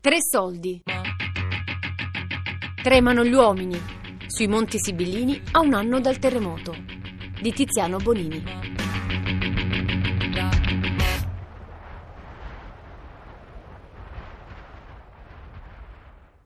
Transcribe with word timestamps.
Tre 0.00 0.18
soldi. 0.22 0.80
Tremano 2.80 3.24
gli 3.24 3.32
uomini. 3.32 3.76
Sui 4.28 4.46
Monti 4.46 4.78
Sibillini 4.78 5.42
a 5.50 5.58
un 5.58 5.74
anno 5.74 5.98
dal 5.98 6.20
terremoto. 6.20 6.72
Di 7.42 7.52
Tiziano 7.52 7.96
Bonini. 7.96 8.44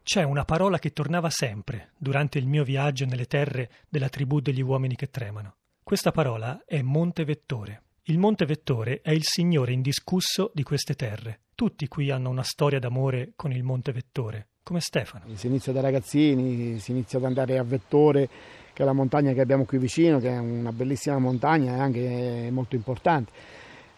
C'è 0.02 0.22
una 0.22 0.44
parola 0.46 0.78
che 0.78 0.94
tornava 0.94 1.28
sempre 1.28 1.90
durante 1.98 2.38
il 2.38 2.46
mio 2.46 2.64
viaggio 2.64 3.04
nelle 3.04 3.26
terre 3.26 3.70
della 3.90 4.08
tribù 4.08 4.40
degli 4.40 4.62
uomini 4.62 4.96
che 4.96 5.10
tremano. 5.10 5.56
Questa 5.82 6.10
parola 6.10 6.62
è 6.64 6.80
Monte 6.80 7.24
Vettore. 7.26 7.82
Il 8.04 8.16
Monte 8.16 8.46
Vettore 8.46 9.02
è 9.02 9.10
il 9.10 9.24
signore 9.24 9.72
indiscusso 9.72 10.50
di 10.54 10.62
queste 10.62 10.94
terre. 10.94 11.41
Tutti 11.54 11.86
qui 11.86 12.10
hanno 12.10 12.30
una 12.30 12.42
storia 12.42 12.78
d'amore 12.78 13.32
con 13.36 13.52
il 13.52 13.62
Monte 13.62 13.92
Vettore, 13.92 14.48
come 14.62 14.80
Stefano. 14.80 15.24
Si 15.34 15.46
inizia 15.46 15.72
da 15.72 15.80
ragazzini, 15.80 16.78
si 16.78 16.90
inizia 16.90 17.18
ad 17.18 17.24
andare 17.26 17.58
a 17.58 17.62
Vettore, 17.62 18.28
che 18.72 18.82
è 18.82 18.86
la 18.86 18.92
montagna 18.92 19.32
che 19.32 19.40
abbiamo 19.40 19.64
qui 19.64 19.78
vicino, 19.78 20.18
che 20.18 20.30
è 20.30 20.38
una 20.38 20.72
bellissima 20.72 21.18
montagna 21.18 21.76
e 21.76 21.78
anche 21.78 22.48
molto 22.50 22.74
importante. 22.74 23.30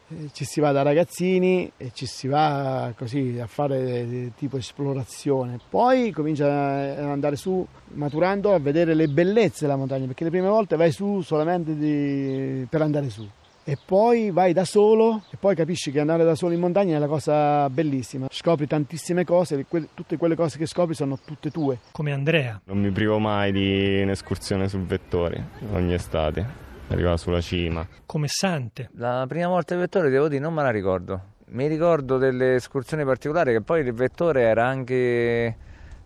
Eh, 0.08 0.30
ci 0.32 0.44
si 0.44 0.60
va 0.60 0.72
da 0.72 0.82
ragazzini 0.82 1.70
e 1.78 1.90
ci 1.94 2.04
si 2.04 2.28
va 2.28 2.92
così 2.96 3.38
a 3.40 3.46
fare 3.46 4.32
tipo 4.36 4.58
esplorazione. 4.58 5.58
Poi 5.66 6.10
comincia 6.10 6.46
ad 6.46 6.98
andare 6.98 7.36
su 7.36 7.66
maturando 7.94 8.52
a 8.52 8.58
vedere 8.58 8.94
le 8.94 9.06
bellezze 9.06 9.64
della 9.64 9.78
montagna, 9.78 10.06
perché 10.06 10.24
le 10.24 10.30
prime 10.30 10.48
volte 10.48 10.76
vai 10.76 10.90
su 10.90 11.22
solamente 11.22 11.74
di... 11.76 12.66
per 12.68 12.82
andare 12.82 13.08
su 13.08 13.26
e 13.64 13.78
poi 13.82 14.30
vai 14.30 14.52
da 14.52 14.64
solo 14.64 15.22
e 15.30 15.36
poi 15.38 15.54
capisci 15.54 15.90
che 15.90 15.98
andare 15.98 16.22
da 16.22 16.34
solo 16.34 16.52
in 16.52 16.60
montagna 16.60 16.96
è 16.96 16.98
la 16.98 17.06
cosa 17.06 17.68
bellissima. 17.70 18.26
Scopri 18.30 18.66
tantissime 18.66 19.24
cose 19.24 19.60
e 19.60 19.66
que- 19.66 19.88
tutte 19.94 20.16
quelle 20.16 20.36
cose 20.36 20.58
che 20.58 20.66
scopri 20.66 20.94
sono 20.94 21.18
tutte 21.18 21.50
tue. 21.50 21.78
Come 21.92 22.12
Andrea. 22.12 22.60
Non 22.64 22.78
mi 22.78 22.90
privo 22.90 23.18
mai 23.18 23.52
di 23.52 24.02
un'escursione 24.02 24.68
sul 24.68 24.84
vettore 24.84 25.48
ogni 25.72 25.94
estate. 25.94 26.62
Arrivava 26.88 27.16
sulla 27.16 27.40
cima. 27.40 27.86
Come 28.04 28.28
Sante. 28.28 28.90
La 28.96 29.24
prima 29.26 29.48
volta 29.48 29.72
il 29.72 29.80
vettore 29.80 30.10
devo 30.10 30.28
dire 30.28 30.42
non 30.42 30.52
me 30.52 30.62
la 30.62 30.70
ricordo. 30.70 31.32
Mi 31.46 31.66
ricordo 31.66 32.18
delle 32.18 32.56
escursioni 32.56 33.04
particolari 33.04 33.52
che 33.52 33.62
poi 33.62 33.80
il 33.80 33.92
vettore 33.94 34.42
era 34.42 34.66
anche 34.66 35.56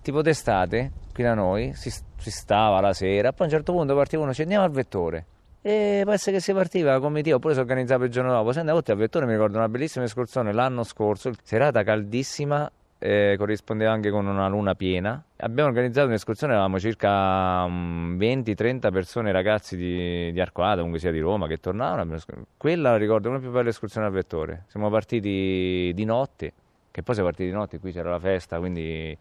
tipo 0.03 0.23
d'estate 0.23 0.93
qui 1.13 1.25
da 1.25 1.35
noi, 1.35 1.73
si, 1.75 1.91
si 1.91 2.31
stava 2.31 2.81
la 2.81 2.93
sera, 2.93 3.33
poi 3.33 3.41
a 3.41 3.45
un 3.51 3.57
certo 3.57 3.73
punto 3.73 3.93
partivano, 3.97 4.33
ci 4.33 4.43
andiamo 4.43 4.65
al 4.65 4.71
vettore 4.71 5.27
e 5.69 6.01
può 6.05 6.15
essere 6.15 6.37
che 6.37 6.43
si 6.43 6.55
partiva 6.55 6.99
come 6.99 7.21
Dio, 7.21 7.37
oppure 7.37 7.53
si 7.53 7.61
organizzava 7.61 8.07
il 8.07 8.11
giorno 8.11 8.33
dopo. 8.33 8.53
Se 8.53 8.61
andavo 8.61 8.81
a 8.83 8.95
Vettore, 8.95 9.27
mi 9.27 9.33
ricordo 9.33 9.59
una 9.59 9.69
bellissima 9.69 10.07
escursione 10.07 10.51
l'anno 10.55 10.83
scorso, 10.83 11.31
serata 11.43 11.83
caldissima, 11.83 12.73
eh, 12.99 13.35
corrispondeva 13.37 13.93
anche 13.93 14.09
con 14.09 14.27
una 14.27 14.49
luna 14.49 14.75
piena. 14.75 15.23
Abbiamo 15.37 15.69
organizzato 15.69 16.07
un'escursione, 16.07 16.55
eravamo 16.55 16.79
circa 16.79 17.67
20-30 17.67 18.87
mm, 18.87 18.93
persone, 18.93 19.31
ragazzi 19.31 19.77
di, 19.77 20.33
di 20.33 20.41
Arcoada, 20.41 20.77
comunque 20.77 21.01
sia 21.01 21.11
di 21.11 21.21
Roma, 21.21 21.47
che 21.47 21.59
tornavano. 21.59 22.17
Quella 22.57 22.93
la 22.93 22.97
ricordo, 22.97 23.29
una 23.29 23.37
delle 23.37 23.51
più 23.51 23.59
belle 23.59 23.69
escursioni 23.69 24.07
al 24.07 24.13
Vettore. 24.15 24.65
Siamo 24.69 24.89
partiti 24.89 25.93
di 25.95 26.05
notte, 26.07 26.51
che 26.91 27.03
poi 27.03 27.15
siamo 27.15 27.29
partiti 27.29 27.51
di 27.51 27.55
notte, 27.55 27.79
qui 27.79 27.93
c'era 27.93 28.09
la 28.09 28.19
festa, 28.19 28.59
quindi 28.59 29.15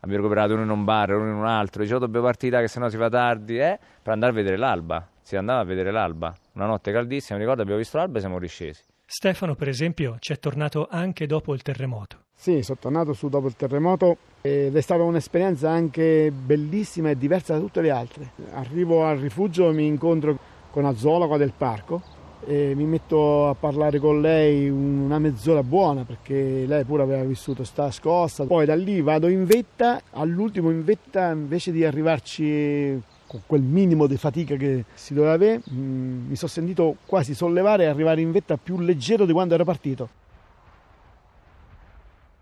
abbiamo 0.00 0.22
recuperato 0.22 0.52
uno 0.52 0.62
in 0.62 0.68
un 0.68 0.84
bar, 0.84 1.14
uno 1.14 1.30
in 1.30 1.36
un 1.36 1.46
altro. 1.46 1.80
Dicevo, 1.80 2.00
dobbiamo 2.00 2.26
partire 2.26 2.60
che 2.60 2.68
sennò 2.68 2.90
si 2.90 2.98
fa 2.98 3.08
tardi, 3.08 3.58
eh, 3.58 3.78
per 4.02 4.12
andare 4.12 4.32
a 4.32 4.34
vedere 4.34 4.58
l'alba 4.58 5.08
si 5.26 5.34
andava 5.34 5.58
a 5.58 5.64
vedere 5.64 5.90
l'alba. 5.90 6.32
Una 6.52 6.66
notte 6.66 6.92
caldissima, 6.92 7.36
mi 7.36 7.42
ricordo, 7.42 7.62
abbiamo 7.62 7.80
visto 7.80 7.96
l'alba 7.96 8.18
e 8.18 8.20
siamo 8.20 8.38
riscesi. 8.38 8.80
Stefano, 9.04 9.56
per 9.56 9.66
esempio, 9.66 10.18
ci 10.20 10.32
è 10.32 10.38
tornato 10.38 10.86
anche 10.88 11.26
dopo 11.26 11.52
il 11.52 11.62
terremoto. 11.62 12.18
Sì, 12.32 12.62
sono 12.62 12.78
tornato 12.80 13.12
su 13.12 13.28
dopo 13.28 13.48
il 13.48 13.56
terremoto 13.56 14.18
ed 14.40 14.76
è 14.76 14.80
stata 14.80 15.02
un'esperienza 15.02 15.68
anche 15.68 16.30
bellissima 16.30 17.10
e 17.10 17.16
diversa 17.16 17.54
da 17.54 17.58
tutte 17.58 17.80
le 17.80 17.90
altre. 17.90 18.30
Arrivo 18.52 19.04
al 19.04 19.18
rifugio, 19.18 19.72
mi 19.72 19.84
incontro 19.86 20.38
con 20.70 20.84
una 20.84 20.94
zoologa 20.94 21.36
del 21.36 21.52
parco 21.56 22.02
e 22.46 22.76
mi 22.76 22.84
metto 22.84 23.48
a 23.48 23.54
parlare 23.54 23.98
con 23.98 24.20
lei 24.20 24.68
una 24.68 25.18
mezz'ora 25.18 25.64
buona 25.64 26.04
perché 26.04 26.66
lei 26.66 26.84
pure 26.84 27.02
aveva 27.02 27.24
vissuto 27.24 27.64
sta 27.64 27.90
scossa. 27.90 28.46
Poi 28.46 28.64
da 28.64 28.76
lì 28.76 29.00
vado 29.00 29.26
in 29.26 29.44
vetta, 29.44 30.00
all'ultimo 30.12 30.70
in 30.70 30.84
vetta 30.84 31.32
invece 31.32 31.72
di 31.72 31.84
arrivarci 31.84 33.14
con 33.26 33.42
quel 33.46 33.62
minimo 33.62 34.06
di 34.06 34.16
fatica 34.16 34.56
che 34.56 34.84
si 34.94 35.14
doveva 35.14 35.34
avere, 35.34 35.62
mm, 35.70 36.28
mi 36.28 36.36
sono 36.36 36.50
sentito 36.50 36.96
quasi 37.06 37.34
sollevare 37.34 37.84
e 37.84 37.86
arrivare 37.86 38.20
in 38.20 38.30
vetta 38.30 38.56
più 38.56 38.78
leggero 38.78 39.26
di 39.26 39.32
quando 39.32 39.54
ero 39.54 39.64
partito. 39.64 40.08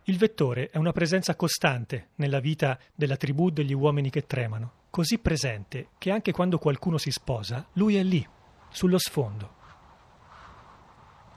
Il 0.05 0.19
vettore 0.19 0.69
è 0.69 0.77
una 0.77 0.93
presenza 0.93 1.35
costante 1.35 2.09
nella 2.17 2.39
vita 2.39 2.79
della 2.95 3.17
tribù 3.17 3.49
degli 3.49 3.73
uomini 3.73 4.11
che 4.11 4.27
tremano, 4.27 4.73
così 4.91 5.19
presente 5.19 5.89
che 5.97 6.11
anche 6.11 6.31
quando 6.31 6.59
qualcuno 6.59 6.99
si 6.99 7.11
sposa, 7.11 7.67
lui 7.73 7.97
è 7.97 8.03
lì, 8.03 8.27
sullo 8.69 8.99
sfondo. 8.99 9.53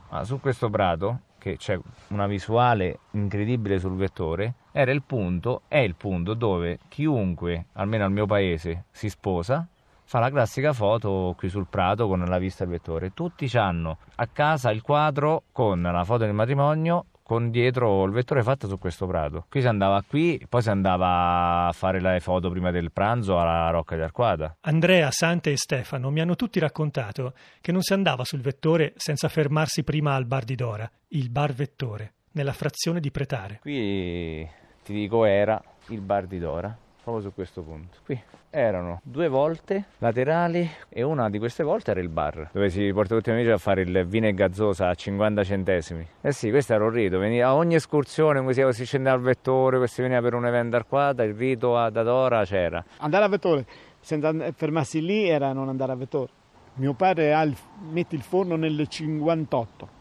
Ah, 0.09 0.24
su 0.25 0.40
questo 0.40 0.69
prato 0.69 1.22
che 1.37 1.57
c'è 1.57 1.79
una 2.09 2.27
visuale 2.27 2.99
incredibile 3.11 3.79
sul 3.79 3.95
vettore, 3.95 4.55
era 4.71 4.91
il 4.91 5.03
punto, 5.03 5.61
è 5.67 5.77
il 5.77 5.95
punto 5.95 6.33
dove 6.33 6.79
chiunque, 6.87 7.65
almeno 7.73 8.05
al 8.05 8.11
mio 8.11 8.25
paese, 8.25 8.85
si 8.91 9.09
sposa, 9.09 9.67
fa 10.03 10.19
la 10.19 10.29
classica 10.29 10.71
foto 10.71 11.33
qui 11.37 11.49
sul 11.49 11.67
prato 11.67 12.07
con 12.07 12.19
la 12.19 12.37
vista 12.37 12.63
del 12.63 12.73
vettore. 12.73 13.13
Tutti 13.13 13.49
hanno 13.57 13.97
a 14.15 14.27
casa 14.27 14.71
il 14.71 14.81
quadro 14.81 15.43
con 15.51 15.81
la 15.81 16.03
foto 16.05 16.23
del 16.23 16.33
matrimonio 16.33 17.05
con 17.27 17.51
dietro 17.51 18.05
il 18.05 18.13
vettore 18.13 18.41
fatto 18.41 18.69
su 18.69 18.79
questo 18.79 19.05
prato. 19.05 19.47
Qui 19.49 19.59
si 19.59 19.67
andava 19.67 20.01
qui, 20.01 20.41
poi 20.47 20.61
si 20.61 20.69
andava 20.69 21.67
a 21.67 21.71
fare 21.73 21.99
le 21.99 22.21
foto 22.21 22.49
prima 22.49 22.71
del 22.71 22.93
pranzo 22.93 23.38
alla 23.38 23.69
Rocca 23.69 23.97
di 23.97 24.01
Arquata. 24.01 24.55
Andrea, 24.61 25.11
Sante 25.11 25.51
e 25.51 25.57
Stefano 25.57 26.09
mi 26.09 26.21
hanno 26.21 26.37
tutti 26.37 26.57
raccontato 26.57 27.33
che 27.59 27.73
non 27.73 27.81
si 27.81 27.91
andava 27.91 28.23
sul 28.23 28.39
vettore 28.39 28.93
senza 28.95 29.27
fermarsi 29.27 29.83
prima 29.83 30.16
al 30.16 30.23
bar 30.23 30.45
di 30.45 30.55
Dora, 30.55 30.89
il 31.09 31.29
bar 31.29 31.51
vettore, 31.51 32.13
nella 32.31 32.53
frazione 32.53 33.01
di 33.01 33.11
Pretare. 33.11 33.59
Qui 33.59 34.49
ti 34.85 34.93
dico 34.93 35.25
era 35.25 35.61
il 35.87 35.99
bar 35.99 36.27
di 36.27 36.39
Dora 36.39 36.77
proprio 37.07 37.29
su 37.29 37.34
questo 37.34 37.62
punto. 37.62 38.00
Qui 38.03 38.22
erano 38.50 39.00
due 39.01 39.29
volte 39.29 39.85
laterali 40.00 40.69
e 40.90 41.03
una 41.03 41.29
di 41.29 41.40
queste 41.40 41.63
volte 41.63 41.91
era 41.91 42.01
il 42.01 42.09
bar 42.09 42.50
dove 42.51 42.69
si 42.69 42.91
porta 42.91 43.16
tutti 43.16 43.29
gli 43.29 43.34
amici 43.34 43.50
a 43.50 43.57
fare 43.57 43.81
il 43.81 44.06
vino 44.06 44.28
e 44.28 44.34
gazzosa 44.34 44.90
a 44.90 44.94
50 44.94 45.44
centesimi. 45.46 46.06
Eh 46.19 46.34
sì, 46.34 46.50
questo 46.50 46.73
era 46.73 46.84
un 46.84 46.90
rito, 46.90 47.17
veniva 47.17 47.47
a 47.47 47.56
ogni 47.56 47.75
escursione, 47.75 48.40
come 48.40 48.73
si, 48.73 48.85
scendeva 48.85 49.16
al 49.16 49.22
vettore, 49.22 49.88
si 49.88 50.01
veniva 50.01 50.19
per 50.19 50.34
un 50.34 50.46
evento 50.46 50.75
arquata, 50.75 51.23
il 51.23 51.34
rito 51.34 51.78
ad 51.78 51.96
Adora 51.96 52.44
c'era. 52.44 52.84
Andare 52.97 53.23
a 53.23 53.29
vettore 53.29 53.66
senza 54.01 54.34
fermarsi 54.51 55.01
lì 55.01 55.29
era 55.29 55.53
non 55.53 55.69
andare 55.69 55.94
a 55.94 55.96
vettore. 55.96 56.31
Mio 56.73 56.94
padre 56.94 57.34
ha 57.34 57.41
il, 57.41 57.56
mette 57.90 58.16
il 58.16 58.22
forno 58.22 58.57
nel 58.57 58.85
58 58.85 59.88
qui. 59.88 59.97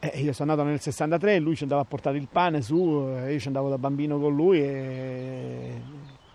Eh, 0.00 0.20
io 0.20 0.32
sono 0.32 0.50
andato 0.50 0.68
nel 0.68 0.80
63 0.80 1.38
lui 1.40 1.54
ci 1.56 1.64
andava 1.64 1.82
a 1.82 1.84
portare 1.84 2.16
il 2.16 2.26
pane 2.26 2.62
su, 2.62 3.06
io 3.28 3.38
ci 3.38 3.46
andavo 3.48 3.68
da 3.68 3.76
bambino 3.76 4.18
con 4.18 4.34
lui 4.34 4.58
e 4.58 5.82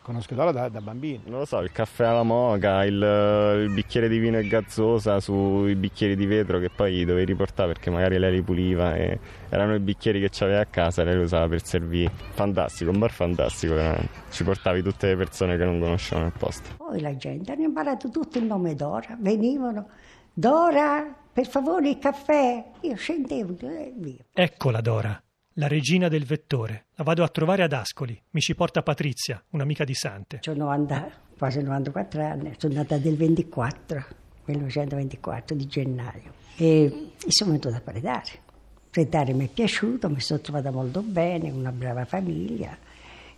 Conosco 0.05 0.35
solo 0.35 0.51
da, 0.51 0.69
da, 0.69 0.81
bambino. 0.81 1.21
Non 1.25 1.39
lo 1.39 1.45
so, 1.45 1.61
il 1.61 1.71
caffè 1.71 2.05
alla 2.05 2.21
moca, 2.21 2.85
il, 2.85 2.93
il, 2.93 3.71
bicchiere 3.73 4.07
di 4.07 4.19
vino 4.19 4.37
e 4.37 4.47
gazzosa 4.47 5.19
sui 5.19 5.73
bicchieri 5.73 6.15
di 6.15 6.27
vetro 6.27 6.59
che 6.59 6.69
poi 6.69 7.03
dovevi 7.05 7.25
riportare 7.25 7.73
perché 7.73 7.89
magari 7.89 8.19
lei 8.19 8.33
li 8.33 8.43
puliva 8.43 8.95
e 8.95 9.17
erano 9.49 9.73
i 9.73 9.79
bicchieri 9.79 10.19
che 10.19 10.29
c'aveva 10.31 10.59
a 10.59 10.65
casa 10.65 11.01
e 11.01 11.05
lei 11.05 11.15
li 11.15 11.23
usava 11.23 11.47
per 11.47 11.65
servire. 11.65 12.11
Fantastico, 12.33 12.91
un 12.91 12.99
bar 12.99 13.09
fantastico 13.09 13.73
veramente. 13.73 14.09
Ci 14.29 14.43
portavi 14.43 14.83
tutte 14.83 15.07
le 15.07 15.15
persone 15.15 15.57
che 15.57 15.65
non 15.65 15.79
conoscevano 15.79 16.27
il 16.27 16.33
posto. 16.37 16.69
Poi 16.77 17.01
la 17.01 17.17
gente 17.17 17.53
hanno 17.53 17.63
imparato 17.63 18.11
tutto 18.11 18.37
il 18.37 18.45
nome 18.45 18.75
Dora, 18.75 19.17
venivano. 19.19 19.87
Dora, 20.31 21.15
per 21.35 21.49
favore 21.49 21.89
il 21.89 21.99
caffè. 21.99 22.63
Io 22.79 22.95
scendevo 22.95 23.57
e 23.67 23.91
via. 23.93 24.23
Eccola 24.31 24.79
Dora 24.79 25.21
la 25.57 25.67
regina 25.67 26.07
del 26.07 26.25
vettore. 26.25 26.87
La 26.95 27.03
vado 27.03 27.23
a 27.23 27.27
trovare 27.27 27.63
ad 27.63 27.73
Ascoli. 27.73 28.21
Mi 28.31 28.39
ci 28.39 28.55
porta 28.55 28.83
Patrizia, 28.83 29.41
un'amica 29.49 29.83
di 29.83 29.93
Sante. 29.93 30.39
Ho 30.47 30.53
90, 30.53 31.11
quasi 31.37 31.61
94 31.61 32.21
anni, 32.23 32.53
sono 32.57 32.73
nata 32.73 32.97
del 32.97 33.17
24, 33.17 34.05
1924 34.45 35.55
di 35.55 35.67
gennaio. 35.67 36.33
E 36.55 37.11
sono 37.27 37.51
venuta 37.51 37.75
a 37.75 37.81
predare. 37.81 38.43
Predare 38.89 39.33
mi 39.33 39.45
è 39.45 39.49
piaciuto, 39.49 40.09
mi 40.09 40.21
sono 40.21 40.39
trovata 40.39 40.71
molto 40.71 41.01
bene, 41.01 41.51
una 41.51 41.71
brava 41.71 42.05
famiglia, 42.05 42.77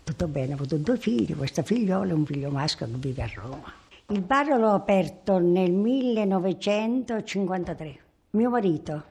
tutto 0.03 0.27
bene, 0.27 0.51
ho 0.51 0.55
avuto 0.55 0.77
due 0.77 0.97
figli, 0.97 1.35
questa 1.35 1.63
figliola 1.63 2.11
e 2.11 2.13
un 2.13 2.25
figlio 2.27 2.51
maschio 2.51 2.85
che 2.85 2.97
vive 2.97 3.23
a 3.23 3.29
Roma. 3.33 3.73
Il 4.09 4.21
bar 4.21 4.57
l'ho 4.57 4.71
aperto 4.71 5.37
nel 5.37 5.73
1953. 5.73 7.99
Mio 8.29 8.49
marito 8.49 9.03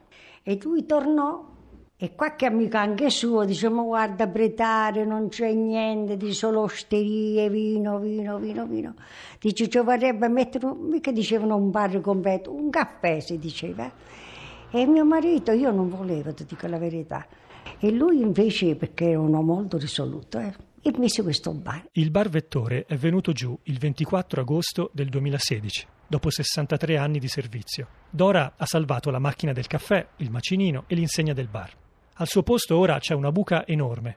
e 0.43 0.59
lui 0.63 0.87
tornò 0.87 1.45
e 1.99 2.15
qualche 2.15 2.47
amico 2.47 2.79
anche 2.79 3.11
suo 3.11 3.45
dice, 3.45 3.69
ma 3.69 3.83
guarda, 3.83 4.27
Bretare 4.27 5.05
non 5.05 5.29
c'è 5.29 5.53
niente, 5.53 6.17
di 6.17 6.33
solo 6.33 6.63
osterie, 6.63 7.51
vino, 7.51 7.99
vino, 7.99 8.39
vino, 8.39 8.65
vino. 8.65 8.95
Dice, 9.39 9.69
ci 9.69 9.79
vorrebbe 9.81 10.29
mettere, 10.29 10.75
mica 10.75 11.13
dicevano 11.13 11.57
un 11.57 11.71
bar 11.71 12.01
completo, 12.01 12.51
un 12.51 12.71
caffè 12.71 13.21
si 13.21 13.39
diceva. 13.39 13.93
E 14.71 14.87
mio 14.87 15.05
marito, 15.05 15.53
io 15.53 15.71
non 15.73 15.91
volevo, 15.91 16.33
ti 16.33 16.47
dico 16.47 16.67
la 16.69 16.79
verità, 16.79 17.27
E 17.79 17.91
lui 17.91 18.23
invece, 18.23 18.77
perché 18.77 19.11
era 19.11 19.21
uno 19.21 19.43
molto 19.43 19.77
risoluto, 19.77 20.39
eh, 20.39 20.55
e 20.83 20.93
mise 20.99 21.23
questo 21.23 21.53
bar. 21.53 21.89
Il 21.93 22.11
bar 22.11 22.29
Vettore 22.29 22.85
è 22.87 22.97
venuto 22.97 23.33
giù 23.33 23.59
il 23.65 23.79
24 23.79 24.41
agosto 24.41 24.91
del 24.93 25.09
2016, 25.09 25.87
dopo 26.07 26.31
63 26.31 26.97
anni 26.97 27.19
di 27.19 27.29
servizio. 27.29 27.89
Dora 28.11 28.55
ha 28.57 28.67
salvato 28.67 29.11
la 29.11 29.19
macchina 29.19 29.53
del 29.53 29.67
caffè, 29.67 30.07
il 30.17 30.31
macinino 30.31 30.85
e 30.87 30.95
l'insegna 30.95 31.33
del 31.33 31.49
bar. 31.49 31.71
Al 32.15 32.29
suo 32.29 32.43
posto 32.43 32.77
ora 32.77 32.99
c'è 32.99 33.15
una 33.15 33.33
buca 33.33 33.67
enorme, 33.67 34.17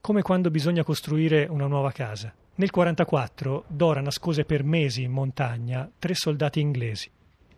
come 0.00 0.22
quando 0.22 0.50
bisogna 0.50 0.84
costruire 0.84 1.46
una 1.50 1.66
nuova 1.66 1.92
casa. 1.92 2.32
Nel 2.58 2.70
1944 2.72 3.64
Dora 3.68 4.00
nascose 4.00 4.44
per 4.44 4.64
mesi 4.64 5.02
in 5.02 5.10
montagna 5.10 5.90
tre 5.98 6.14
soldati 6.14 6.60
inglesi. 6.60 7.10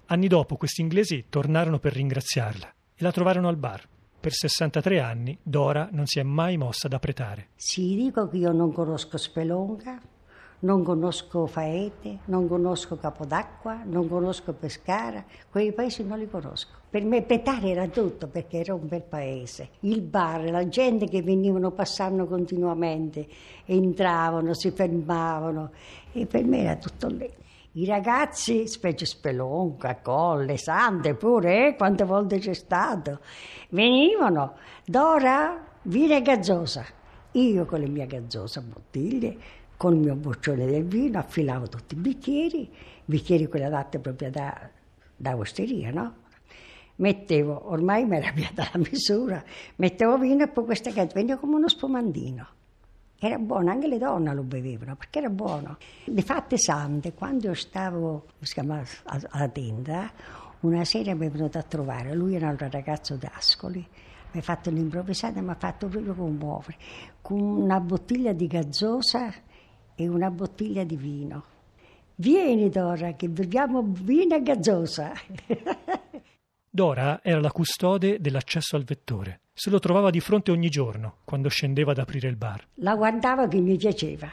Anni 0.07 0.27
dopo 0.27 0.57
questi 0.57 0.81
inglesi 0.81 1.27
tornarono 1.29 1.79
per 1.79 1.93
ringraziarla 1.93 2.75
e 2.95 3.03
la 3.03 3.13
trovarono 3.13 3.49
al 3.49 3.57
bar. 3.57 3.87
Per 4.21 4.33
63 4.33 5.01
anni 5.01 5.39
Dora 5.41 5.89
non 5.93 6.07
si 6.07 6.19
è 6.19 6.25
mai 6.25 6.57
mossa 6.57 6.89
da 6.89 6.99
pretare. 6.99 7.51
Sì, 7.55 7.95
dico 7.95 8.27
che 8.27 8.39
io 8.39 8.51
non 8.51 8.73
conosco 8.73 9.17
Spelonga, 9.17 10.01
non 10.61 10.83
conosco 10.83 11.47
Faete, 11.47 12.19
non 12.25 12.49
conosco 12.49 12.97
Capodacqua, 12.97 13.83
non 13.85 14.09
conosco 14.09 14.53
Pescara, 14.55 15.25
quei 15.49 15.73
paesi 15.73 16.05
non 16.05 16.19
li 16.19 16.29
conosco. 16.29 16.73
Per 16.91 17.05
me 17.05 17.23
Petare 17.23 17.69
era 17.69 17.87
tutto 17.87 18.27
perché 18.27 18.59
era 18.59 18.75
un 18.75 18.89
bel 18.89 19.03
paese. 19.03 19.69
Il 19.81 20.01
bar, 20.01 20.51
la 20.51 20.67
gente 20.67 21.07
che 21.07 21.23
venivano 21.23 21.71
passando 21.71 22.27
continuamente, 22.27 23.29
entravano, 23.67 24.53
si 24.53 24.73
fermavano 24.73 25.71
e 26.13 26.27
per 26.27 26.45
me 26.45 26.59
era 26.59 26.75
tutto 26.75 27.07
lì. 27.07 27.31
I 27.79 27.87
ragazzi, 27.87 28.67
specie 28.67 29.07
Spelonca, 29.07 30.01
Colle, 30.01 30.57
Sante 30.57 31.15
pure, 31.15 31.69
eh, 31.69 31.77
quante 31.77 32.03
volte 32.03 32.41
c'è 32.41 32.53
stato, 32.53 33.21
venivano, 33.69 34.57
Dora, 34.85 35.65
vino 35.83 36.21
gazzosa. 36.21 36.85
Io 37.33 37.67
con 37.67 37.79
le 37.79 37.87
mie 37.87 38.09
gazzose 38.09 38.63
bottiglie, 38.63 39.37
con 39.77 39.95
il 39.95 40.01
mio 40.01 40.17
boccione 40.17 40.67
del 40.67 40.87
vino, 40.87 41.21
affilavo 41.21 41.69
tutti 41.69 41.95
i 41.95 41.99
bicchieri, 41.99 42.69
bicchieri 43.05 43.47
quelli 43.47 43.67
adatti 43.67 44.01
proprio 44.01 44.29
da, 44.29 44.69
da 45.15 45.37
osteria, 45.37 45.93
no? 45.93 46.15
Mettevo, 46.97 47.71
ormai 47.71 48.05
mi 48.07 48.17
era 48.17 48.33
piata 48.33 48.69
la 48.73 48.81
misura, 48.91 49.41
mettevo 49.77 50.19
vino 50.19 50.43
e 50.43 50.49
poi 50.49 50.65
questa 50.65 50.91
che 50.91 51.09
veniva 51.15 51.37
come 51.37 51.55
uno 51.55 51.69
spumandino. 51.69 52.57
Era 53.21 53.37
buono, 53.39 53.71
anche 53.71 53.89
le 53.89 53.99
donne 53.99 54.33
lo 54.33 54.43
bevevano 54.43 54.95
perché 54.95 55.19
era 55.19 55.29
buono. 55.29 55.77
Di 56.05 56.23
fatte 56.23 56.57
sante, 56.57 57.15
quando 57.15 57.49
io 57.49 57.55
stavo 57.55 58.27
chiama, 58.41 58.81
alla 59.05 59.49
tenda, 59.49 60.11
una 60.61 60.85
sera 60.85 61.15
mi 61.15 61.27
è 61.27 61.31
venuto 61.31 61.59
a 61.59 61.63
trovare, 61.63 62.15
lui 62.15 62.37
era 62.37 62.49
un 62.49 62.57
ragazzo 62.59 63.17
d'Ascoli, 63.17 63.85
mi 64.31 64.41
ha 64.41 64.43
fatto 64.43 64.71
un'improvvisata, 64.71 65.41
mi 65.41 65.51
ha 65.51 65.57
fatto 65.57 65.89
proprio 65.89 66.15
commuovere, 66.15 66.77
con 67.21 67.41
una 67.41 67.81
bottiglia 67.81 68.33
di 68.33 68.47
gazzosa 68.47 69.33
e 69.97 70.09
una 70.09 70.31
bottiglia 70.31 70.85
di 70.85 70.97
vino. 70.97 71.45
Vieni 72.15 72.69
Dora, 72.69 73.15
che 73.15 73.29
beviamo 73.29 73.83
vino 73.83 74.37
e 74.37 74.43
gazzosa. 74.43 75.13
Dora 76.71 77.21
era 77.23 77.41
la 77.41 77.51
custode 77.51 78.21
dell'accesso 78.21 78.77
al 78.77 78.85
vettore. 78.85 79.41
Se 79.59 79.71
lo 79.71 79.81
trovava 79.81 80.11
di 80.11 80.21
fronte 80.21 80.53
ogni 80.53 80.69
giorno, 80.69 81.17
quando 81.25 81.49
scendeva 81.49 81.91
ad 81.91 81.99
aprire 81.99 82.29
il 82.29 82.37
bar. 82.37 82.65
La 82.75 82.95
guardava 82.95 83.49
che 83.49 83.59
mi 83.59 83.77
piaceva. 83.77 84.31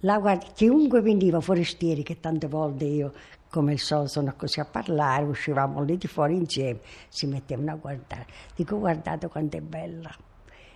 Guard- 0.00 0.52
chiunque 0.52 1.00
veniva 1.00 1.38
forestieri, 1.38 2.02
che 2.02 2.18
tante 2.18 2.48
volte 2.48 2.84
io, 2.84 3.12
come 3.50 3.76
solito, 3.76 4.08
sono 4.08 4.34
così 4.36 4.58
a 4.58 4.64
parlare, 4.64 5.26
uscivamo 5.26 5.80
lì 5.84 5.96
di 5.96 6.08
fuori 6.08 6.34
insieme, 6.34 6.80
si 7.08 7.28
mettevano 7.28 7.70
a 7.70 7.76
guardare. 7.76 8.26
Dico, 8.56 8.80
guardate 8.80 9.28
quanto 9.28 9.56
è 9.58 9.60
bella. 9.60 10.12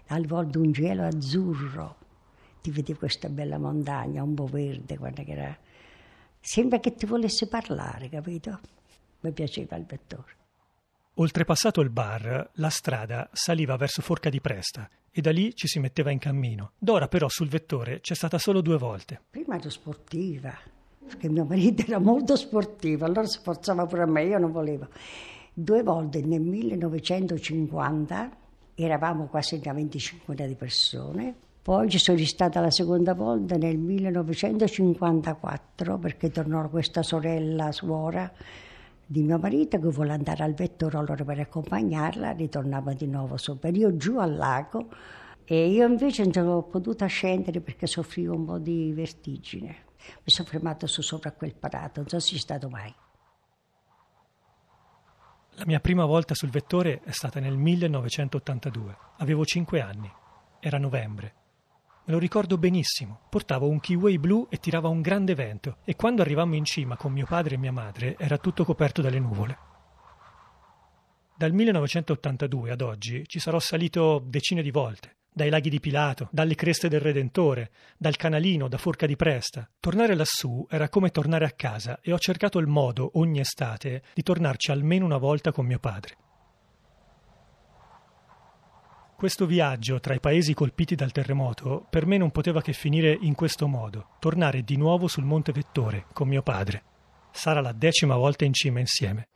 Alle 0.06 0.26
volte 0.28 0.58
un 0.58 0.72
cielo 0.72 1.04
azzurro, 1.04 1.96
ti 2.62 2.70
vedi 2.70 2.94
questa 2.94 3.28
bella 3.28 3.58
montagna, 3.58 4.22
un 4.22 4.34
po' 4.34 4.46
verde, 4.46 4.96
guarda 4.96 5.24
che 5.24 5.32
era... 5.32 5.58
Sembra 6.38 6.78
che 6.78 6.94
ti 6.94 7.04
volesse 7.04 7.48
parlare, 7.48 8.08
capito? 8.08 8.60
Mi 9.22 9.32
piaceva 9.32 9.74
il 9.74 9.86
vettore. 9.86 10.37
Oltrepassato 11.20 11.80
il 11.80 11.90
bar, 11.90 12.48
la 12.54 12.68
strada 12.68 13.28
saliva 13.32 13.74
verso 13.74 14.02
Forca 14.02 14.30
di 14.30 14.40
Presta 14.40 14.88
e 15.10 15.20
da 15.20 15.32
lì 15.32 15.52
ci 15.52 15.66
si 15.66 15.80
metteva 15.80 16.12
in 16.12 16.20
cammino. 16.20 16.74
Dora 16.78 17.08
però 17.08 17.28
sul 17.28 17.48
vettore 17.48 17.98
c'è 18.00 18.14
stata 18.14 18.38
solo 18.38 18.60
due 18.60 18.78
volte. 18.78 19.22
Prima 19.28 19.56
ero 19.56 19.68
sportiva, 19.68 20.54
perché 21.04 21.28
mio 21.28 21.44
marito 21.44 21.82
era 21.84 21.98
molto 21.98 22.36
sportivo, 22.36 23.04
allora 23.04 23.26
sforzava 23.26 23.84
pure 23.86 24.02
a 24.02 24.06
me, 24.06 24.26
io 24.26 24.38
non 24.38 24.52
volevo. 24.52 24.86
Due 25.52 25.82
volte 25.82 26.20
nel 26.20 26.40
1950 26.40 28.30
eravamo 28.76 29.26
quasi 29.26 29.60
una 29.60 29.72
25 29.72 30.46
di 30.46 30.54
persone, 30.54 31.34
poi 31.60 31.90
ci 31.90 31.98
sono 31.98 32.16
stata 32.18 32.60
la 32.60 32.70
seconda 32.70 33.14
volta 33.14 33.56
nel 33.56 33.76
1954 33.76 35.98
perché 35.98 36.30
tornò 36.30 36.68
questa 36.68 37.02
sorella 37.02 37.72
suora 37.72 38.32
di 39.10 39.22
mio 39.22 39.38
marito 39.38 39.80
che 39.80 39.88
vuole 39.88 40.12
andare 40.12 40.42
al 40.44 40.52
vettore 40.52 40.98
allora 40.98 41.24
per 41.24 41.40
accompagnarla, 41.40 42.32
ritornava 42.32 42.92
di 42.92 43.06
nuovo 43.06 43.36
per 43.58 43.74
io 43.74 43.96
giù 43.96 44.18
al 44.18 44.36
lago 44.36 44.88
e 45.44 45.70
io 45.70 45.86
invece 45.86 46.24
non 46.24 46.32
sono 46.34 46.62
potuta 46.64 47.06
scendere 47.06 47.62
perché 47.62 47.86
soffrivo 47.86 48.34
un 48.34 48.44
po' 48.44 48.58
di 48.58 48.92
vertigine. 48.92 49.86
Mi 49.96 50.30
sono 50.30 50.46
fermata 50.46 50.86
su 50.86 51.00
sopra 51.00 51.32
quel 51.32 51.54
parato, 51.54 52.00
non 52.00 52.08
so 52.10 52.20
se 52.20 52.34
c'è 52.34 52.38
stato 52.38 52.68
mai. 52.68 52.94
La 55.52 55.64
mia 55.64 55.80
prima 55.80 56.04
volta 56.04 56.34
sul 56.34 56.50
vettore 56.50 57.00
è 57.02 57.10
stata 57.10 57.40
nel 57.40 57.56
1982. 57.56 58.96
Avevo 59.16 59.44
5 59.46 59.80
anni. 59.80 60.12
Era 60.60 60.76
novembre. 60.76 61.37
Me 62.08 62.14
lo 62.14 62.20
ricordo 62.20 62.56
benissimo. 62.56 63.20
Portavo 63.28 63.68
un 63.68 63.80
kiwi 63.80 64.18
blu 64.18 64.46
e 64.48 64.56
tirava 64.56 64.88
un 64.88 65.02
grande 65.02 65.34
vento 65.34 65.76
e 65.84 65.94
quando 65.94 66.22
arrivammo 66.22 66.54
in 66.54 66.64
cima 66.64 66.96
con 66.96 67.12
mio 67.12 67.26
padre 67.26 67.56
e 67.56 67.58
mia 67.58 67.70
madre 67.70 68.16
era 68.18 68.38
tutto 68.38 68.64
coperto 68.64 69.02
dalle 69.02 69.18
nuvole. 69.18 69.58
Dal 71.36 71.52
1982 71.52 72.70
ad 72.70 72.80
oggi 72.80 73.24
ci 73.26 73.38
sarò 73.38 73.58
salito 73.58 74.22
decine 74.24 74.62
di 74.62 74.70
volte, 74.70 75.16
dai 75.30 75.50
laghi 75.50 75.68
di 75.68 75.80
Pilato, 75.80 76.28
dalle 76.32 76.54
creste 76.54 76.88
del 76.88 77.00
Redentore, 77.00 77.72
dal 77.98 78.16
canalino, 78.16 78.68
da 78.68 78.78
Forca 78.78 79.04
di 79.04 79.14
Presta. 79.14 79.68
Tornare 79.78 80.14
lassù 80.14 80.66
era 80.70 80.88
come 80.88 81.10
tornare 81.10 81.44
a 81.44 81.52
casa 81.52 82.00
e 82.00 82.10
ho 82.14 82.18
cercato 82.18 82.58
il 82.58 82.68
modo, 82.68 83.10
ogni 83.18 83.40
estate, 83.40 84.02
di 84.14 84.22
tornarci 84.22 84.70
almeno 84.70 85.04
una 85.04 85.18
volta 85.18 85.52
con 85.52 85.66
mio 85.66 85.78
padre. 85.78 86.16
Questo 89.18 89.46
viaggio 89.46 89.98
tra 89.98 90.14
i 90.14 90.20
paesi 90.20 90.54
colpiti 90.54 90.94
dal 90.94 91.10
terremoto 91.10 91.84
per 91.90 92.06
me 92.06 92.18
non 92.18 92.30
poteva 92.30 92.62
che 92.62 92.72
finire 92.72 93.18
in 93.20 93.34
questo 93.34 93.66
modo, 93.66 94.10
tornare 94.20 94.62
di 94.62 94.76
nuovo 94.76 95.08
sul 95.08 95.24
Monte 95.24 95.50
Vettore 95.50 96.04
con 96.12 96.28
mio 96.28 96.40
padre. 96.40 96.84
Sarà 97.32 97.60
la 97.60 97.72
decima 97.72 98.14
volta 98.14 98.44
in 98.44 98.52
cima 98.52 98.78
insieme. 98.78 99.26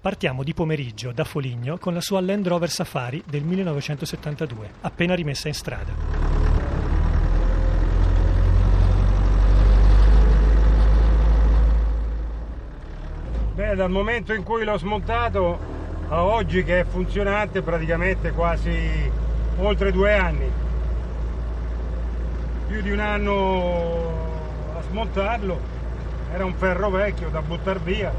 Partiamo 0.00 0.42
di 0.42 0.52
pomeriggio 0.54 1.12
da 1.12 1.22
Foligno 1.22 1.78
con 1.78 1.94
la 1.94 2.00
sua 2.00 2.20
Land 2.20 2.48
Rover 2.48 2.68
Safari 2.68 3.22
del 3.24 3.44
1972, 3.44 4.72
appena 4.80 5.14
rimessa 5.14 5.46
in 5.46 5.54
strada. 5.54 6.15
Dal 13.76 13.90
momento 13.90 14.32
in 14.32 14.42
cui 14.42 14.64
l'ho 14.64 14.78
smontato 14.78 15.58
a 16.08 16.24
oggi 16.24 16.64
che 16.64 16.80
è 16.80 16.84
funzionante 16.84 17.62
praticamente 17.62 18.32
quasi 18.32 19.10
oltre 19.58 19.92
due 19.92 20.14
anni. 20.14 20.50
Più 22.66 22.82
di 22.82 22.90
un 22.90 22.98
anno 22.98 24.74
a 24.76 24.82
smontarlo, 24.82 25.60
era 26.32 26.44
un 26.44 26.54
ferro 26.54 26.90
vecchio 26.90 27.28
da 27.28 27.40
buttare 27.40 27.78
via. 27.84 28.12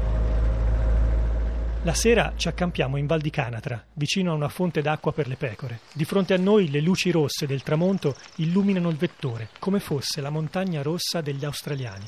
La 1.82 1.94
sera 1.94 2.32
ci 2.36 2.48
accampiamo 2.48 2.96
in 2.96 3.06
Val 3.06 3.20
di 3.20 3.30
Canatra, 3.30 3.82
vicino 3.94 4.32
a 4.32 4.34
una 4.34 4.48
fonte 4.48 4.82
d'acqua 4.82 5.12
per 5.12 5.28
le 5.28 5.36
pecore. 5.36 5.80
Di 5.92 6.04
fronte 6.04 6.34
a 6.34 6.38
noi 6.38 6.70
le 6.70 6.80
luci 6.80 7.10
rosse 7.10 7.46
del 7.46 7.62
tramonto 7.62 8.14
illuminano 8.36 8.88
il 8.88 8.96
vettore, 8.96 9.50
come 9.58 9.78
fosse 9.78 10.20
la 10.20 10.30
montagna 10.30 10.82
rossa 10.82 11.20
degli 11.20 11.44
australiani. 11.44 12.04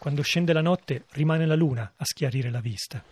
Quando 0.00 0.22
scende 0.22 0.54
la 0.54 0.62
notte 0.62 1.04
rimane 1.10 1.44
la 1.44 1.54
luna 1.54 1.92
a 1.94 2.04
schiarire 2.06 2.48
la 2.48 2.60
vista. 2.60 3.04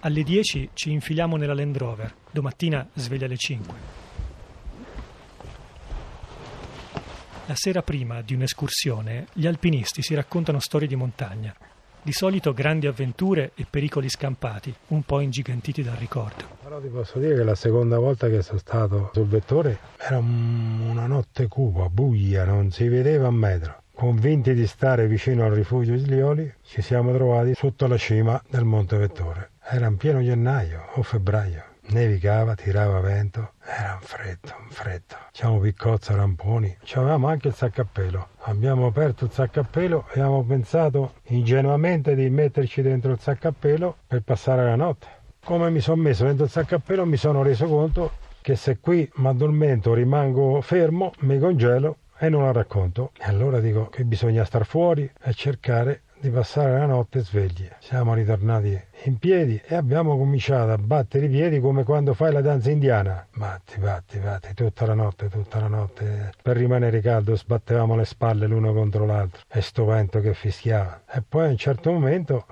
Alle 0.00 0.22
10 0.24 0.70
ci 0.74 0.90
infiliamo 0.90 1.36
nella 1.36 1.54
Land 1.54 1.76
Rover, 1.76 2.12
domattina 2.28 2.88
sveglia 2.94 3.26
alle 3.26 3.36
5. 3.36 3.74
La 7.46 7.54
sera 7.54 7.82
prima 7.82 8.20
di 8.20 8.34
un'escursione, 8.34 9.28
gli 9.32 9.46
alpinisti 9.46 10.02
si 10.02 10.16
raccontano 10.16 10.58
storie 10.58 10.88
di 10.88 10.96
montagna. 10.96 11.54
Di 12.02 12.12
solito 12.12 12.52
grandi 12.54 12.86
avventure 12.86 13.52
e 13.54 13.66
pericoli 13.68 14.08
scampati, 14.08 14.74
un 14.88 15.02
po' 15.02 15.20
ingigantiti 15.20 15.82
dal 15.82 15.96
ricordo. 15.96 16.44
Però 16.62 16.80
ti 16.80 16.88
posso 16.88 17.18
dire 17.18 17.34
che 17.34 17.44
la 17.44 17.54
seconda 17.54 17.98
volta 17.98 18.28
che 18.28 18.42
sono 18.42 18.58
stato 18.58 19.10
sul 19.12 19.26
vettore 19.26 19.78
era 19.98 20.18
una 20.18 21.06
notte 21.06 21.48
cupa, 21.48 21.88
buia, 21.88 22.44
non 22.44 22.70
si 22.70 22.88
vedeva 22.88 23.28
un 23.28 23.34
metro. 23.34 23.82
Convinti 23.94 24.54
di 24.54 24.66
stare 24.66 25.08
vicino 25.08 25.44
al 25.44 25.50
rifugio 25.50 25.92
Islioli, 25.92 26.54
ci 26.62 26.82
siamo 26.82 27.12
trovati 27.12 27.54
sotto 27.54 27.88
la 27.88 27.98
cima 27.98 28.40
del 28.48 28.64
Monte 28.64 28.96
Vettore. 28.96 29.50
Era 29.60 29.86
in 29.86 29.96
pieno 29.96 30.22
gennaio 30.22 30.90
o 30.94 31.02
febbraio. 31.02 31.67
Nevicava, 31.90 32.54
tirava 32.54 33.00
vento, 33.00 33.52
era 33.64 33.94
un 33.94 34.00
freddo, 34.02 34.54
un 34.60 34.68
freddo. 34.68 35.16
C'avevamo 35.32 35.62
piccozza, 35.62 36.14
ramponi, 36.14 36.76
c'avevamo 36.84 37.28
anche 37.28 37.48
il 37.48 37.88
pelo. 37.90 38.28
Abbiamo 38.40 38.86
aperto 38.86 39.24
il 39.24 39.66
pelo 39.70 40.04
e 40.08 40.20
abbiamo 40.20 40.44
pensato 40.44 41.14
ingenuamente 41.28 42.14
di 42.14 42.28
metterci 42.28 42.82
dentro 42.82 43.12
il 43.12 43.54
pelo 43.58 43.96
per 44.06 44.20
passare 44.22 44.64
la 44.64 44.76
notte. 44.76 45.06
Come 45.42 45.70
mi 45.70 45.80
sono 45.80 46.02
messo 46.02 46.24
dentro 46.24 46.44
il 46.44 46.82
pelo 46.82 47.06
mi 47.06 47.16
sono 47.16 47.42
reso 47.42 47.66
conto 47.66 48.10
che 48.42 48.54
se 48.54 48.80
qui 48.80 49.10
mi 49.14 49.28
addormento 49.28 49.94
rimango 49.94 50.60
fermo, 50.60 51.12
mi 51.20 51.38
congelo 51.38 51.96
e 52.18 52.28
non 52.28 52.42
la 52.42 52.52
racconto. 52.52 53.12
E 53.18 53.24
allora 53.24 53.60
dico 53.60 53.88
che 53.88 54.04
bisogna 54.04 54.44
star 54.44 54.66
fuori 54.66 55.10
e 55.22 55.32
cercare 55.32 56.02
di 56.20 56.30
passare 56.30 56.78
la 56.78 56.86
notte 56.86 57.20
svegli. 57.20 57.68
Siamo 57.78 58.14
ritornati 58.14 58.80
in 59.04 59.18
piedi 59.18 59.60
e 59.64 59.74
abbiamo 59.74 60.16
cominciato 60.16 60.72
a 60.72 60.78
battere 60.78 61.26
i 61.26 61.28
piedi 61.28 61.60
come 61.60 61.84
quando 61.84 62.14
fai 62.14 62.32
la 62.32 62.40
danza 62.40 62.70
indiana. 62.70 63.26
Batti, 63.34 63.78
batti, 63.78 64.18
batti, 64.18 64.54
tutta 64.54 64.86
la 64.86 64.94
notte, 64.94 65.28
tutta 65.28 65.60
la 65.60 65.68
notte. 65.68 66.32
Per 66.42 66.56
rimanere 66.56 67.00
caldo 67.00 67.36
sbattevamo 67.36 67.94
le 67.94 68.04
spalle 68.04 68.46
l'uno 68.46 68.72
contro 68.72 69.06
l'altro 69.06 69.42
e 69.48 69.60
sto 69.60 69.84
vento 69.84 70.20
che 70.20 70.34
fischiava. 70.34 71.02
E 71.10 71.22
poi 71.26 71.46
a 71.46 71.50
un 71.50 71.56
certo 71.56 71.92
momento, 71.92 72.46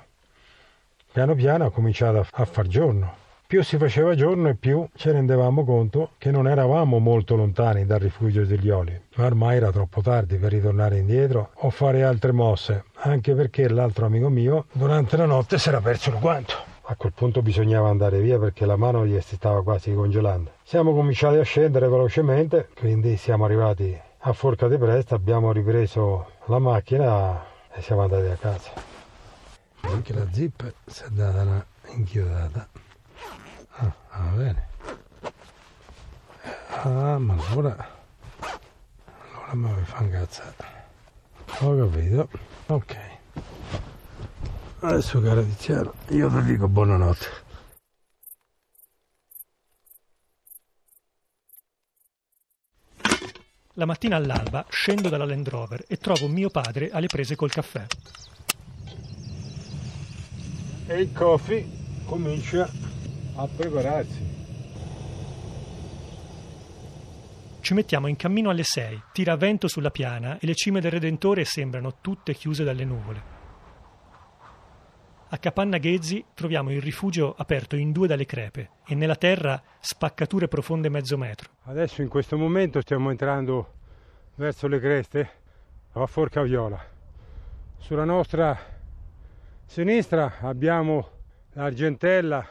piano 1.12 1.34
piano, 1.34 1.66
ha 1.66 1.72
cominciato 1.72 2.24
a 2.30 2.44
far 2.44 2.66
giorno. 2.66 3.24
Più 3.48 3.62
si 3.62 3.78
faceva 3.78 4.16
giorno 4.16 4.48
e 4.48 4.56
più 4.56 4.88
ci 4.96 5.08
rendevamo 5.08 5.64
conto 5.64 6.10
che 6.18 6.32
non 6.32 6.48
eravamo 6.48 6.98
molto 6.98 7.36
lontani 7.36 7.86
dal 7.86 8.00
rifugio 8.00 8.44
degli 8.44 8.70
oli, 8.70 9.00
ma 9.14 9.26
ormai 9.26 9.58
era 9.58 9.70
troppo 9.70 10.02
tardi 10.02 10.36
per 10.36 10.50
ritornare 10.50 10.98
indietro 10.98 11.50
o 11.54 11.70
fare 11.70 12.02
altre 12.02 12.32
mosse, 12.32 12.86
anche 13.02 13.34
perché 13.34 13.68
l'altro 13.68 14.06
amico 14.06 14.30
mio 14.30 14.66
durante 14.72 15.16
la 15.16 15.26
notte 15.26 15.58
si 15.58 15.68
era 15.68 15.80
perso 15.80 16.10
il 16.10 16.18
guanto. 16.18 16.54
A 16.88 16.96
quel 16.96 17.12
punto 17.12 17.40
bisognava 17.40 17.88
andare 17.88 18.18
via 18.18 18.36
perché 18.36 18.66
la 18.66 18.74
mano 18.74 19.06
gli 19.06 19.16
si 19.20 19.36
stava 19.36 19.62
quasi 19.62 19.94
congelando. 19.94 20.50
Siamo 20.64 20.92
cominciati 20.92 21.36
a 21.36 21.44
scendere 21.44 21.86
velocemente, 21.86 22.70
quindi 22.76 23.16
siamo 23.16 23.44
arrivati 23.44 23.96
a 24.18 24.32
Forca 24.32 24.66
di 24.66 24.76
Presta, 24.76 25.14
abbiamo 25.14 25.52
ripreso 25.52 26.30
la 26.46 26.58
macchina 26.58 27.44
e 27.72 27.80
siamo 27.80 28.02
andati 28.02 28.26
a 28.26 28.34
casa. 28.34 28.72
Anche 29.82 30.12
la 30.12 30.26
zip 30.32 30.72
si 30.84 31.04
è 31.04 31.08
data 31.10 31.42
una 31.42 31.64
inchiodata. 31.94 32.68
Ah, 33.78 33.94
va 34.10 34.36
bene. 34.36 34.68
Ah, 36.82 37.18
ma 37.18 37.36
allora... 37.48 37.94
Allora 39.48 39.76
mi 39.76 39.84
fa 39.84 40.02
incazzare. 40.02 40.54
Ho 41.60 41.76
capito. 41.76 42.28
Ok. 42.66 42.96
Adesso 44.80 45.20
caro 45.20 45.42
Tiziano, 45.42 45.94
io 46.08 46.28
ti 46.28 46.42
dico 46.44 46.68
buonanotte. 46.68 47.44
La 53.74 53.84
mattina 53.84 54.16
all'alba 54.16 54.64
scendo 54.68 55.08
dalla 55.08 55.24
Land 55.24 55.48
Rover 55.48 55.84
e 55.86 55.98
trovo 55.98 56.28
mio 56.28 56.50
padre 56.50 56.90
alle 56.90 57.08
prese 57.08 57.36
col 57.36 57.50
caffè. 57.50 57.86
E 60.86 61.00
il 61.00 61.12
coffee 61.12 61.66
comincia 62.06 62.68
a 63.36 63.46
prepararsi. 63.46 64.34
Ci 67.60 67.74
mettiamo 67.74 68.06
in 68.06 68.16
cammino 68.16 68.50
alle 68.50 68.62
6, 68.62 69.02
tira 69.12 69.36
vento 69.36 69.66
sulla 69.66 69.90
piana 69.90 70.38
e 70.38 70.46
le 70.46 70.54
cime 70.54 70.80
del 70.80 70.92
Redentore 70.92 71.44
sembrano 71.44 71.96
tutte 72.00 72.32
chiuse 72.32 72.62
dalle 72.62 72.84
nuvole. 72.84 73.34
A 75.28 75.38
Capanna 75.38 75.78
Ghezzi 75.78 76.24
troviamo 76.32 76.70
il 76.70 76.80
rifugio 76.80 77.34
aperto 77.36 77.74
in 77.74 77.90
due 77.90 78.06
dalle 78.06 78.24
crepe 78.24 78.70
e 78.86 78.94
nella 78.94 79.16
terra 79.16 79.60
spaccature 79.80 80.46
profonde 80.46 80.88
mezzo 80.88 81.18
metro. 81.18 81.50
Adesso 81.64 82.02
in 82.02 82.08
questo 82.08 82.38
momento 82.38 82.80
stiamo 82.80 83.10
entrando 83.10 83.72
verso 84.36 84.68
le 84.68 84.78
creste 84.78 85.30
a 85.92 86.06
Forca 86.06 86.42
Viola. 86.42 86.80
Sulla 87.78 88.04
nostra 88.04 88.56
sinistra 89.64 90.36
abbiamo 90.42 91.08
l'Argentella 91.54 92.46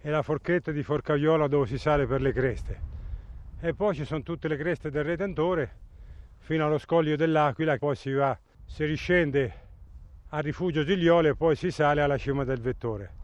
e 0.00 0.10
la 0.10 0.22
forchetta 0.22 0.70
di 0.70 0.82
Forcaviola 0.82 1.48
dove 1.48 1.66
si 1.66 1.78
sale 1.78 2.06
per 2.06 2.20
le 2.20 2.32
creste. 2.32 2.80
E 3.60 3.74
poi 3.74 3.94
ci 3.94 4.04
sono 4.04 4.22
tutte 4.22 4.48
le 4.48 4.56
creste 4.56 4.90
del 4.90 5.04
Redentore 5.04 5.70
fino 6.38 6.66
allo 6.66 6.78
scoglio 6.78 7.16
dell'Aquila, 7.16 7.76
poi 7.76 7.96
si 7.96 8.12
va, 8.12 8.38
si 8.64 8.84
riscende 8.84 9.66
al 10.28 10.42
rifugio 10.42 10.84
Gigliole 10.84 11.30
e 11.30 11.34
poi 11.34 11.56
si 11.56 11.70
sale 11.70 12.00
alla 12.00 12.18
cima 12.18 12.44
del 12.44 12.60
Vettore. 12.60 13.16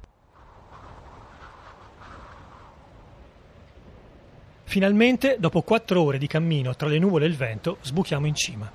Finalmente, 4.64 5.36
dopo 5.38 5.62
quattro 5.62 6.02
ore 6.02 6.18
di 6.18 6.26
cammino 6.26 6.74
tra 6.74 6.88
le 6.88 6.98
nuvole 6.98 7.26
e 7.26 7.28
il 7.28 7.36
vento, 7.36 7.76
sbuchiamo 7.80 8.26
in 8.26 8.34
cima. 8.34 8.68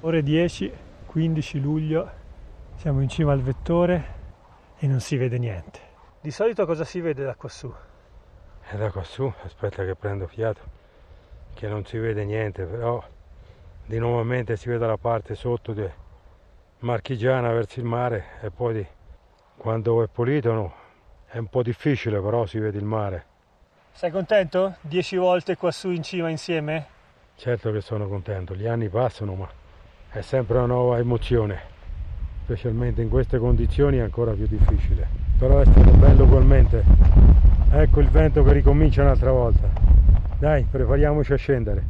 Ore 0.00 0.22
10, 0.22 0.72
15 1.06 1.60
luglio, 1.60 2.10
siamo 2.76 3.00
in 3.00 3.08
cima 3.08 3.32
al 3.32 3.40
Vettore 3.40 4.14
e 4.78 4.86
non 4.88 4.98
si 4.98 5.16
vede 5.16 5.38
niente. 5.38 5.83
Di 6.24 6.30
solito 6.30 6.64
cosa 6.64 6.84
si 6.84 7.02
vede 7.02 7.22
da 7.22 7.34
quassù? 7.34 7.70
E 8.70 8.76
da 8.78 8.90
quassù, 8.90 9.30
aspetta 9.42 9.84
che 9.84 9.94
prendo 9.94 10.26
fiato, 10.26 10.62
che 11.52 11.68
non 11.68 11.84
si 11.84 11.98
vede 11.98 12.24
niente, 12.24 12.64
però 12.64 13.04
di 13.84 13.98
nuovamente 13.98 14.56
si 14.56 14.70
vede 14.70 14.86
la 14.86 14.96
parte 14.96 15.34
sotto 15.34 15.74
di 15.74 15.86
Marchigiana 16.78 17.52
verso 17.52 17.78
il 17.78 17.84
mare 17.84 18.24
e 18.40 18.50
poi 18.50 18.72
di, 18.72 18.86
quando 19.58 20.02
è 20.02 20.08
pulito 20.08 20.52
no, 20.54 20.74
è 21.26 21.36
un 21.36 21.48
po' 21.48 21.62
difficile, 21.62 22.18
però 22.22 22.46
si 22.46 22.58
vede 22.58 22.78
il 22.78 22.86
mare. 22.86 23.26
Sei 23.92 24.10
contento? 24.10 24.76
Dieci 24.80 25.16
volte 25.16 25.58
quassù 25.58 25.90
in 25.90 26.02
cima 26.02 26.30
insieme? 26.30 26.86
Certo 27.36 27.70
che 27.70 27.82
sono 27.82 28.08
contento, 28.08 28.54
gli 28.54 28.66
anni 28.66 28.88
passano, 28.88 29.34
ma 29.34 29.48
è 30.08 30.22
sempre 30.22 30.56
una 30.56 30.68
nuova 30.68 30.96
emozione, 30.96 31.60
specialmente 32.44 33.02
in 33.02 33.10
queste 33.10 33.36
condizioni 33.36 33.98
è 33.98 34.00
ancora 34.00 34.32
più 34.32 34.46
difficile. 34.46 35.23
Però 35.44 35.58
è 35.58 35.66
stato 35.66 35.90
bello 35.98 36.24
ugualmente. 36.24 36.82
Ecco 37.70 38.00
il 38.00 38.08
vento 38.08 38.42
che 38.42 38.52
ricomincia 38.54 39.02
un'altra 39.02 39.30
volta. 39.30 39.68
Dai, 40.38 40.64
prepariamoci 40.70 41.34
a 41.34 41.36
scendere. 41.36 41.84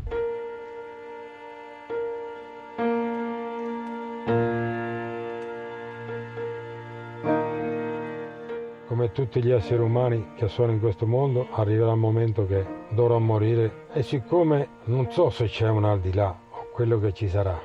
Come 8.88 9.12
tutti 9.12 9.40
gli 9.40 9.52
esseri 9.52 9.80
umani 9.80 10.32
che 10.34 10.48
sono 10.48 10.72
in 10.72 10.80
questo 10.80 11.06
mondo, 11.06 11.46
arriverà 11.52 11.92
il 11.92 11.98
momento 11.98 12.48
che 12.48 12.66
dovrò 12.88 13.20
morire 13.20 13.86
e 13.92 14.02
siccome 14.02 14.66
non 14.86 15.12
so 15.12 15.30
se 15.30 15.46
c'è 15.46 15.68
un 15.68 15.84
al 15.84 16.00
di 16.00 16.12
là 16.12 16.36
o 16.50 16.66
quello 16.72 16.98
che 16.98 17.12
ci 17.12 17.28
sarà, 17.28 17.56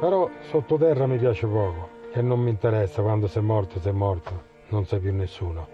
però 0.00 0.30
sottoterra 0.48 1.06
mi 1.06 1.18
piace 1.18 1.46
poco 1.46 1.93
e 2.16 2.22
non 2.22 2.38
mi 2.38 2.50
interessa 2.50 3.02
quando 3.02 3.26
sei 3.26 3.42
morto, 3.42 3.80
sei 3.80 3.92
morto, 3.92 4.42
non 4.68 4.86
sei 4.86 5.00
più 5.00 5.12
nessuno. 5.12 5.66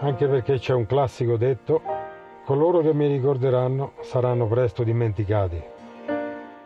Anche 0.00 0.26
perché 0.26 0.58
c'è 0.58 0.74
un 0.74 0.84
classico 0.84 1.36
detto, 1.36 1.80
coloro 2.44 2.80
che 2.80 2.92
mi 2.92 3.06
ricorderanno 3.06 3.92
saranno 4.00 4.48
presto 4.48 4.82
dimenticati. 4.82 5.62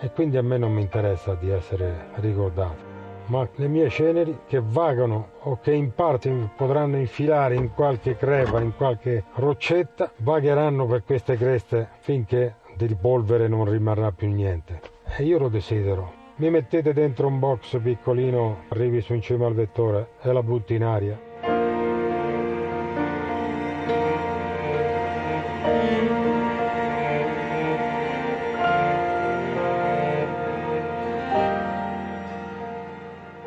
E 0.00 0.10
quindi 0.12 0.38
a 0.38 0.42
me 0.42 0.56
non 0.56 0.72
mi 0.72 0.80
interessa 0.80 1.34
di 1.34 1.50
essere 1.50 2.08
ricordato 2.14 2.90
ma 3.26 3.48
le 3.54 3.68
mie 3.68 3.88
ceneri 3.88 4.40
che 4.46 4.60
vagano 4.62 5.30
o 5.42 5.58
che 5.60 5.72
in 5.72 5.94
parte 5.94 6.50
potranno 6.56 6.96
infilare 6.96 7.54
in 7.54 7.72
qualche 7.72 8.16
crepa, 8.16 8.60
in 8.60 8.74
qualche 8.74 9.24
roccetta, 9.34 10.10
vagheranno 10.16 10.86
per 10.86 11.04
queste 11.04 11.36
creste 11.36 11.88
finché 12.00 12.56
di 12.76 12.94
polvere 12.94 13.46
non 13.48 13.64
rimarrà 13.64 14.10
più 14.10 14.28
niente. 14.28 14.80
E 15.16 15.22
io 15.22 15.38
lo 15.38 15.48
desidero. 15.48 16.21
Mi 16.36 16.50
mettete 16.50 16.92
dentro 16.92 17.26
un 17.26 17.38
box 17.38 17.78
piccolino, 17.80 18.64
arrivi 18.70 19.00
su 19.02 19.12
in 19.12 19.20
cima 19.20 19.46
al 19.46 19.54
vettore 19.54 20.12
e 20.22 20.32
la 20.32 20.42
butti 20.42 20.74
in 20.74 20.82
aria. 20.82 21.30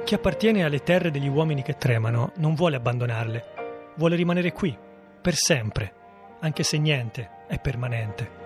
Chi 0.06 0.14
appartiene 0.14 0.64
alle 0.64 0.84
terre 0.84 1.10
degli 1.10 1.28
uomini 1.28 1.64
che 1.64 1.78
tremano 1.78 2.34
non 2.36 2.54
vuole 2.54 2.76
abbandonarle, 2.76 3.46
vuole 3.96 4.16
rimanere 4.16 4.52
qui, 4.52 4.78
per 5.20 5.34
sempre, 5.34 5.92
anche 6.42 6.62
se 6.62 6.78
niente 6.78 7.30
è 7.48 7.60
permanente. 7.60 8.45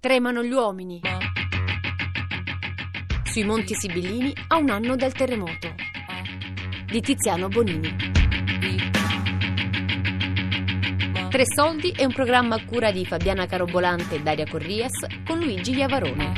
Tremano 0.00 0.44
gli 0.44 0.52
uomini. 0.52 1.00
Sui 3.24 3.42
Monti 3.42 3.74
Sibillini 3.74 4.32
a 4.46 4.58
un 4.58 4.70
anno 4.70 4.94
dal 4.94 5.12
terremoto. 5.12 5.74
Di 6.86 7.00
Tiziano 7.00 7.48
Bonini. 7.48 7.96
Tre 11.28 11.42
soldi 11.52 11.90
è 11.90 12.04
un 12.04 12.12
programma 12.12 12.54
a 12.54 12.64
cura 12.64 12.92
di 12.92 13.04
Fabiana 13.04 13.46
Carobolante 13.46 14.14
e 14.14 14.22
Daria 14.22 14.46
Corrias 14.48 15.04
con 15.26 15.40
Luigi 15.40 15.74
Iavarone. 15.74 16.32